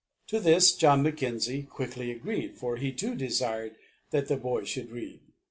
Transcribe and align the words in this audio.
To 0.29 0.39
this 0.39 0.73
John 0.75 1.03
Mackenzie 1.03 1.61
quickly 1.61 2.09
agreed, 2.09 2.57
for 2.57 2.75
he 2.77 2.91
too 2.91 3.13
desired 3.13 3.75
that 4.09 4.29
the 4.29 4.35
boy 4.35 4.63
should 4.63 4.89
read. 4.91 5.19